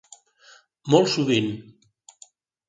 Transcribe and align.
Molt 0.93 1.11
sovint. 1.17 1.53